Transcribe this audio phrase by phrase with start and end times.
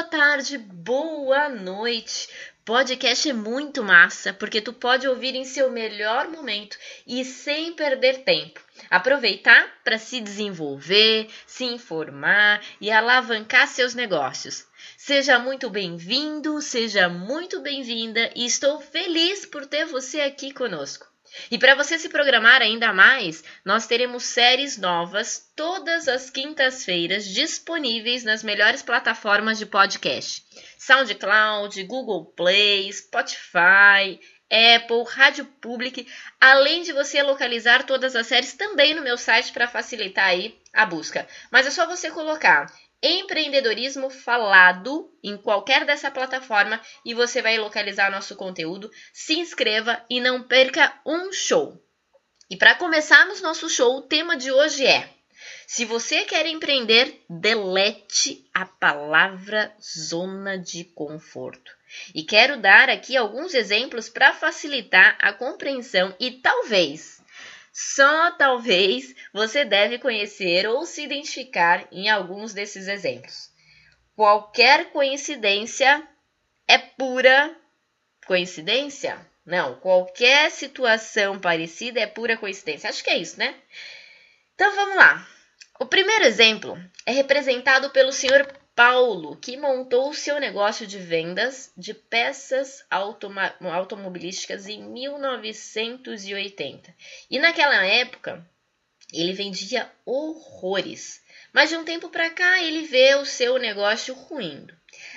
[0.00, 2.26] boa tarde, boa noite.
[2.64, 8.24] Podcast é muito massa porque tu pode ouvir em seu melhor momento e sem perder
[8.24, 8.64] tempo.
[8.88, 14.66] Aproveitar para se desenvolver, se informar e alavancar seus negócios.
[14.96, 21.09] Seja muito bem-vindo, seja muito bem-vinda e estou feliz por ter você aqui conosco.
[21.50, 28.24] E para você se programar ainda mais, nós teremos séries novas todas as quintas-feiras disponíveis
[28.24, 30.44] nas melhores plataformas de podcast:
[30.78, 36.06] SoundCloud, Google Play, Spotify, Apple, Rádio Public,
[36.40, 40.84] além de você localizar todas as séries também no meu site para facilitar aí a
[40.84, 41.26] busca.
[41.50, 42.66] Mas é só você colocar
[43.02, 48.90] empreendedorismo falado em qualquer dessa plataforma e você vai localizar nosso conteúdo.
[49.12, 51.82] Se inscreva e não perca um show.
[52.50, 55.08] E para começarmos nosso show, o tema de hoje é:
[55.66, 61.72] se você quer empreender, delete a palavra zona de conforto.
[62.14, 67.19] E quero dar aqui alguns exemplos para facilitar a compreensão e talvez
[67.72, 73.50] só talvez você deve conhecer ou se identificar em alguns desses exemplos.
[74.16, 76.06] Qualquer coincidência
[76.66, 77.56] é pura
[78.26, 79.18] coincidência?
[79.46, 82.90] Não, qualquer situação parecida é pura coincidência.
[82.90, 83.54] Acho que é isso, né?
[84.54, 85.26] Então vamos lá.
[85.80, 88.46] O primeiro exemplo é representado pelo senhor
[88.82, 96.94] Paulo, que montou seu negócio de vendas de peças automobilísticas em 1980.
[97.30, 98.42] E naquela época,
[99.12, 101.22] ele vendia horrores.
[101.52, 104.74] Mas de um tempo para cá, ele vê o seu negócio ruindo.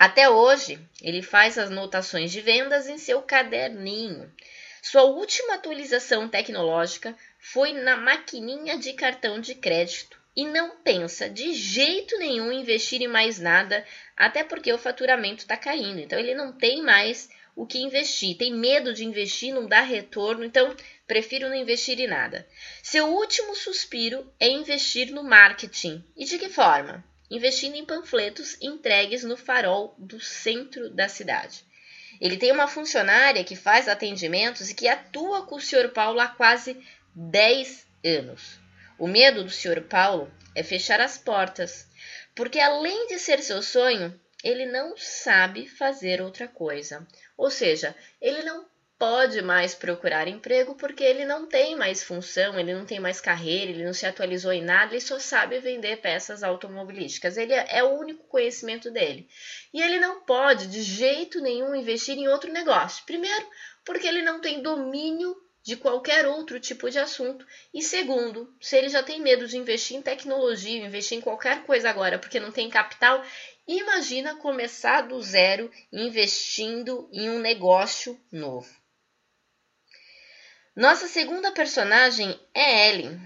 [0.00, 4.34] Até hoje, ele faz as notações de vendas em seu caderninho.
[4.82, 11.52] Sua última atualização tecnológica foi na maquininha de cartão de crédito e não pensa de
[11.52, 13.84] jeito nenhum em investir em mais nada,
[14.16, 16.00] até porque o faturamento está caindo.
[16.00, 20.44] Então ele não tem mais o que investir, tem medo de investir, não dá retorno,
[20.44, 20.74] então
[21.06, 22.46] prefiro não investir em nada.
[22.82, 26.04] Seu último suspiro é investir no marketing.
[26.16, 27.04] E de que forma?
[27.30, 31.64] Investindo em panfletos entregues no farol do centro da cidade.
[32.20, 35.90] Ele tem uma funcionária que faz atendimentos e que atua com o Sr.
[35.90, 36.76] Paulo há quase
[37.14, 38.63] 10 anos.
[38.98, 39.82] O medo do Sr.
[39.82, 41.88] Paulo é fechar as portas,
[42.34, 47.06] porque além de ser seu sonho, ele não sabe fazer outra coisa.
[47.36, 48.66] Ou seja, ele não
[48.96, 53.70] pode mais procurar emprego porque ele não tem mais função, ele não tem mais carreira,
[53.70, 57.36] ele não se atualizou em nada, ele só sabe vender peças automobilísticas.
[57.36, 59.28] Ele é o único conhecimento dele.
[59.72, 63.04] E ele não pode de jeito nenhum investir em outro negócio.
[63.04, 63.46] Primeiro,
[63.84, 65.34] porque ele não tem domínio
[65.64, 67.44] de qualquer outro tipo de assunto.
[67.72, 71.88] E segundo, se ele já tem medo de investir em tecnologia, investir em qualquer coisa
[71.88, 73.24] agora porque não tem capital,
[73.66, 78.68] imagina começar do zero investindo em um negócio novo.
[80.76, 83.18] Nossa segunda personagem é Ellen.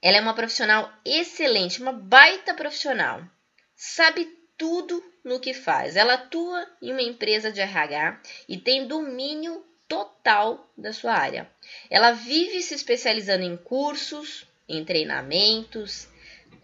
[0.00, 3.20] Ela é uma profissional excelente, uma baita profissional.
[3.74, 4.26] Sabe
[4.56, 5.96] tudo no que faz.
[5.96, 11.50] Ela atua em uma empresa de RH e tem domínio total da sua área.
[11.90, 16.08] Ela vive se especializando em cursos, em treinamentos,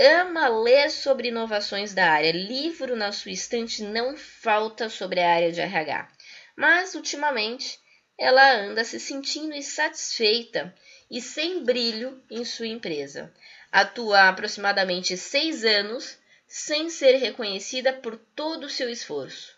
[0.01, 2.33] ama ler sobre inovações da área.
[2.33, 6.09] Livro na sua estante não falta sobre a área de RH.
[6.57, 7.79] Mas ultimamente
[8.17, 10.75] ela anda se sentindo insatisfeita
[11.11, 13.31] e sem brilho em sua empresa.
[13.71, 16.17] Atua há aproximadamente seis anos
[16.47, 19.58] sem ser reconhecida por todo o seu esforço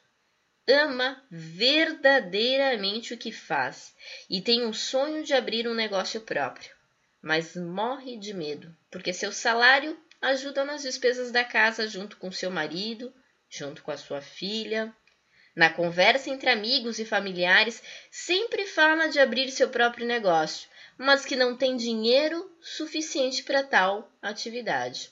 [0.70, 3.94] ama verdadeiramente o que faz
[4.28, 6.70] e tem um sonho de abrir um negócio próprio,
[7.20, 12.50] mas morre de medo, porque seu salário ajuda nas despesas da casa junto com seu
[12.50, 13.12] marido,
[13.48, 14.94] junto com a sua filha.
[15.54, 21.36] Na conversa entre amigos e familiares, sempre fala de abrir seu próprio negócio, mas que
[21.36, 25.10] não tem dinheiro suficiente para tal atividade.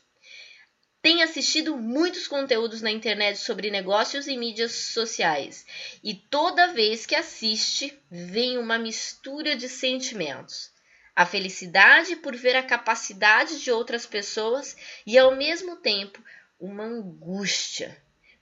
[1.09, 5.65] Tem assistido muitos conteúdos na internet sobre negócios e mídias sociais,
[6.05, 10.71] e toda vez que assiste, vem uma mistura de sentimentos.
[11.17, 14.77] A felicidade por ver a capacidade de outras pessoas
[15.07, 16.23] e, ao mesmo tempo,
[16.61, 17.97] uma angústia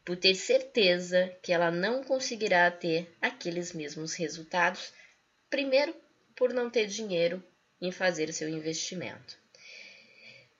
[0.04, 4.92] por ter certeza que ela não conseguirá ter aqueles mesmos resultados,
[5.48, 5.94] primeiro,
[6.34, 7.40] por não ter dinheiro
[7.80, 9.38] em fazer seu investimento.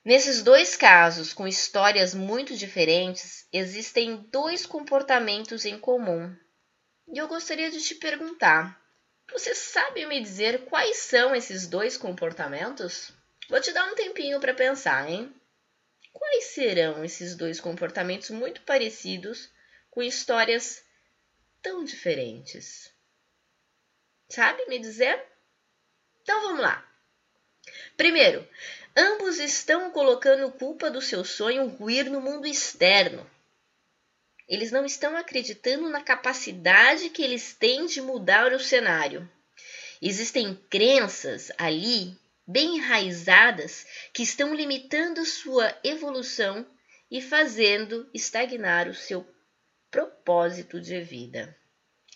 [0.06, 6.32] Nesses dois casos, com histórias muito diferentes, existem dois comportamentos em comum.
[7.08, 8.81] E eu gostaria de te perguntar:
[9.32, 13.11] você sabe me dizer quais são esses dois comportamentos?
[13.49, 15.35] Vou te dar um tempinho para pensar, hein?
[16.12, 19.50] Quais serão esses dois comportamentos muito parecidos
[19.91, 20.85] com histórias
[21.61, 22.94] tão diferentes?
[24.29, 25.20] Sabe me dizer?
[26.23, 26.88] Então vamos lá.
[27.97, 28.49] Primeiro,
[28.96, 33.28] ambos estão colocando culpa do seu sonho ruir no mundo externo.
[34.48, 39.28] Eles não estão acreditando na capacidade que eles têm de mudar o cenário.
[40.00, 42.16] Existem crenças ali,
[42.46, 46.64] bem enraizadas, que estão limitando sua evolução
[47.10, 49.26] e fazendo estagnar o seu
[49.90, 51.56] propósito de vida.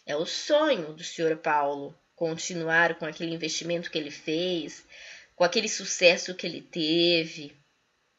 [0.06, 1.36] É o sonho do Sr.
[1.36, 4.84] Paulo continuar com aquele investimento que ele fez,
[5.40, 7.56] com aquele sucesso que ele teve.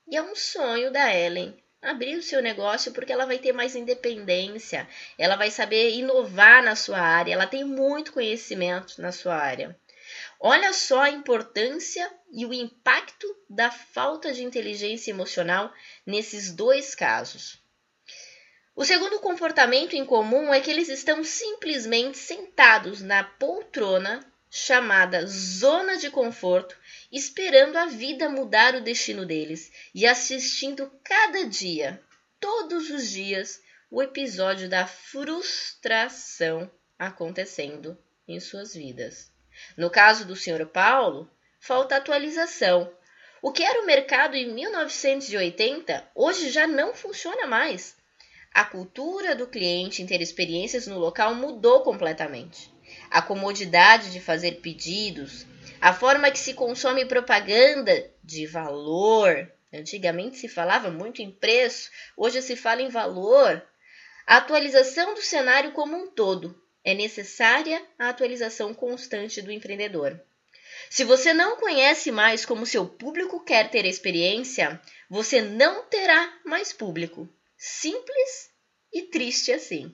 [0.07, 3.75] E é um sonho da Ellen abrir o seu negócio porque ela vai ter mais
[3.75, 4.89] independência,
[5.19, 9.79] ela vai saber inovar na sua área, ela tem muito conhecimento na sua área.
[10.39, 15.71] Olha só a importância e o impacto da falta de inteligência emocional
[16.03, 17.62] nesses dois casos.
[18.75, 25.95] O segundo comportamento em comum é que eles estão simplesmente sentados na poltrona chamada zona
[25.95, 26.77] de conforto,
[27.09, 32.03] esperando a vida mudar o destino deles e assistindo cada dia,
[32.38, 36.69] todos os dias, o episódio da frustração
[37.00, 39.31] acontecendo em suas vidas.
[39.77, 40.65] No caso do Sr.
[40.65, 42.92] Paulo, falta atualização.
[43.42, 47.95] O que era o mercado em 1980 hoje já não funciona mais.
[48.53, 52.69] A cultura do cliente em ter experiências no local mudou completamente.
[53.11, 55.45] A comodidade de fazer pedidos,
[55.81, 59.51] a forma que se consome propaganda de valor.
[59.73, 63.61] Antigamente se falava muito em preço, hoje se fala em valor.
[64.25, 66.57] A atualização do cenário como um todo.
[66.85, 70.17] É necessária a atualização constante do empreendedor.
[70.89, 76.71] Se você não conhece mais como seu público quer ter experiência, você não terá mais
[76.71, 77.27] público.
[77.57, 78.49] Simples
[78.93, 79.93] e triste assim.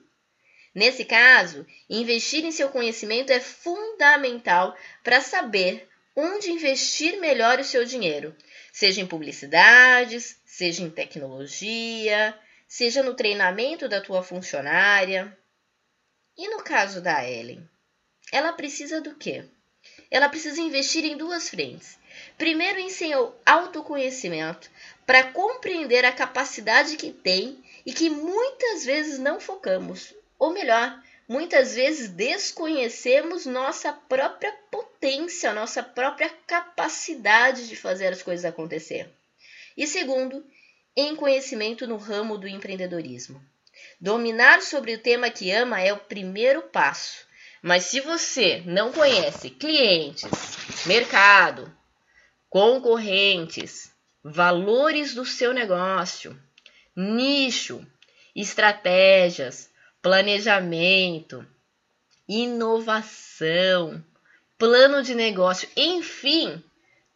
[0.74, 7.86] Nesse caso, investir em seu conhecimento é fundamental para saber onde investir melhor o seu
[7.86, 8.36] dinheiro,
[8.72, 12.38] seja em publicidades, seja em tecnologia,
[12.68, 15.36] seja no treinamento da tua funcionária.
[16.38, 17.68] E no caso da Ellen,
[18.32, 19.46] ela precisa do quê?
[20.10, 21.98] Ela precisa investir em duas frentes.
[22.38, 24.70] Primeiro, em seu autoconhecimento,
[25.06, 31.76] para compreender a capacidade que tem e que muitas vezes não focamos, ou melhor, muitas
[31.76, 39.10] vezes desconhecemos nossa própria potência, nossa própria capacidade de fazer as coisas acontecer.
[39.76, 40.46] E segundo,
[40.96, 43.42] em conhecimento no ramo do empreendedorismo.
[44.02, 47.28] Dominar sobre o tema que ama é o primeiro passo.
[47.62, 50.30] Mas se você não conhece clientes,
[50.86, 51.76] mercado,
[52.50, 53.92] concorrentes,
[54.24, 56.40] valores do seu negócio,
[56.96, 57.86] nicho,
[58.36, 59.70] estratégias,
[60.02, 61.46] planejamento,
[62.28, 64.04] inovação,
[64.58, 66.64] plano de negócio, enfim,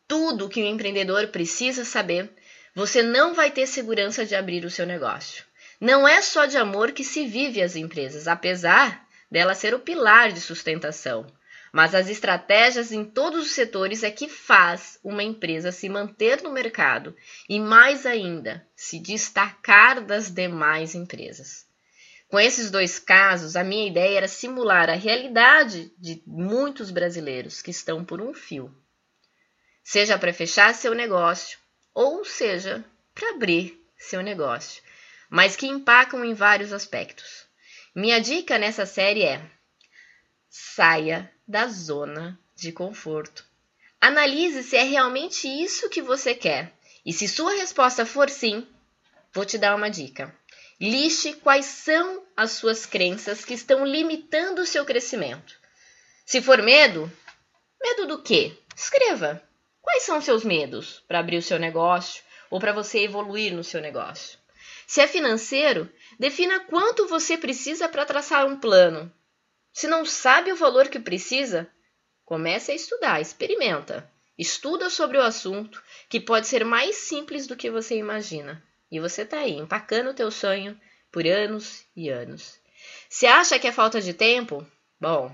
[0.08, 2.30] tudo que o empreendedor precisa saber,
[2.76, 5.44] você não vai ter segurança de abrir o seu negócio.
[5.80, 10.32] Não é só de amor que se vive as empresas, apesar dela ser o pilar
[10.32, 11.26] de sustentação.
[11.74, 16.52] Mas as estratégias em todos os setores é que faz uma empresa se manter no
[16.52, 17.16] mercado
[17.48, 21.66] e, mais ainda, se destacar das demais empresas.
[22.32, 27.72] Com esses dois casos, a minha ideia era simular a realidade de muitos brasileiros que
[27.72, 28.74] estão por um fio,
[29.84, 31.60] seja para fechar seu negócio
[31.94, 34.82] ou seja para abrir seu negócio,
[35.30, 37.46] mas que empacam em vários aspectos.
[37.94, 39.46] Minha dica nessa série é:
[40.50, 43.46] saia da zona de conforto.
[44.00, 46.72] Analise se é realmente isso que você quer.
[47.06, 48.66] E se sua resposta for sim,
[49.34, 50.34] vou te dar uma dica.
[50.82, 55.56] Liste quais são as suas crenças que estão limitando o seu crescimento.
[56.26, 57.12] Se for medo,
[57.82, 58.58] medo do quê?
[58.76, 59.42] Escreva.
[59.82, 63.80] Quais são seus medos para abrir o seu negócio ou para você evoluir no seu
[63.80, 64.40] negócio?
[64.88, 65.88] Se é financeiro,
[66.20, 69.14] defina quanto você precisa para traçar um plano
[69.74, 71.70] se não sabe o valor que precisa,
[72.26, 74.10] comece a estudar, experimenta.
[74.38, 78.62] Estuda sobre o assunto, que pode ser mais simples do que você imagina.
[78.92, 80.80] E você está aí, empacando o teu sonho
[81.12, 82.60] por anos e anos.
[83.10, 84.66] Se acha que é falta de tempo?
[85.00, 85.34] Bom,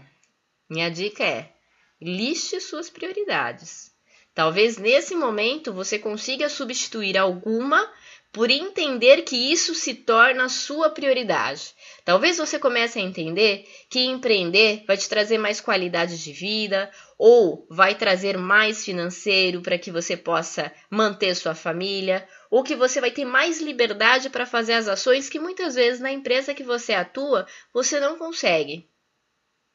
[0.70, 1.52] minha dica é:
[2.00, 3.92] liste suas prioridades.
[4.34, 7.92] Talvez nesse momento você consiga substituir alguma
[8.32, 11.74] por entender que isso se torna sua prioridade.
[12.06, 17.66] Talvez você comece a entender que empreender vai te trazer mais qualidade de vida ou
[17.70, 23.12] vai trazer mais financeiro para que você possa manter sua família, ou que você vai
[23.12, 27.48] ter mais liberdade para fazer as ações que muitas vezes na empresa que você atua
[27.74, 28.88] você não consegue.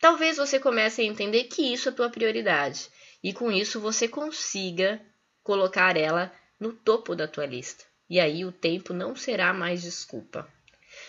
[0.00, 2.88] Talvez você comece a entender que isso é a tua prioridade
[3.22, 5.00] e com isso você consiga
[5.42, 7.91] colocar ela no topo da tua lista.
[8.12, 10.46] E aí o tempo não será mais desculpa.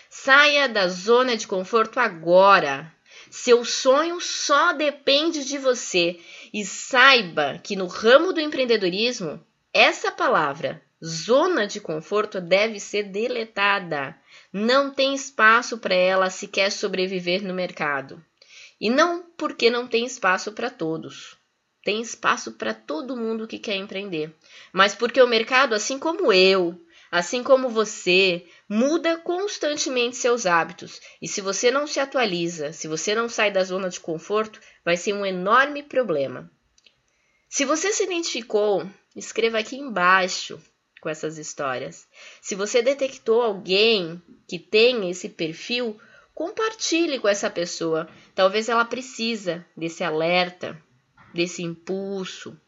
[0.08, 2.90] Saia da zona de conforto agora.
[3.30, 6.18] Seu sonho só depende de você
[6.50, 9.38] e saiba que no ramo do empreendedorismo,
[9.70, 14.16] essa palavra, zona de conforto, deve ser deletada.
[14.50, 18.24] Não tem espaço para ela se quer sobreviver no mercado.
[18.80, 21.36] E não porque não tem espaço para todos.
[21.84, 24.34] Tem espaço para todo mundo que quer empreender.
[24.72, 26.80] Mas porque o mercado, assim como eu,
[27.14, 31.00] assim como você, muda constantemente seus hábitos.
[31.22, 34.96] E se você não se atualiza, se você não sai da zona de conforto, vai
[34.96, 36.50] ser um enorme problema.
[37.48, 40.60] Se você se identificou, escreva aqui embaixo
[41.00, 42.04] com essas histórias.
[42.42, 45.96] Se você detectou alguém que tem esse perfil,
[46.34, 48.08] compartilhe com essa pessoa.
[48.34, 50.76] Talvez ela precisa desse alerta,
[51.32, 52.60] desse impulso,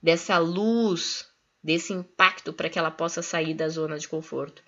[0.00, 1.26] dessa luz,
[1.64, 4.62] desse impacto para que ela possa sair da zona de conforto.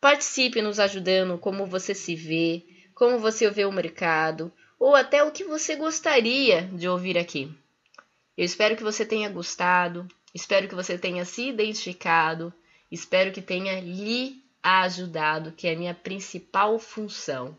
[0.00, 5.32] Participe nos ajudando como você se vê, como você vê o mercado, ou até o
[5.32, 7.50] que você gostaria de ouvir aqui.
[8.36, 12.52] Eu espero que você tenha gostado, espero que você tenha se identificado,
[12.92, 17.56] espero que tenha lhe ajudado, que é a minha principal função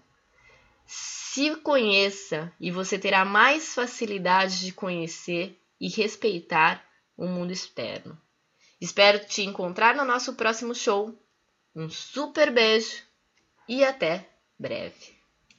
[0.87, 6.83] se conheça e você terá mais facilidade de conhecer e respeitar
[7.17, 8.19] o mundo externo.
[8.79, 11.17] Espero te encontrar no nosso próximo show.
[11.75, 13.03] Um super beijo
[13.67, 15.16] e até breve.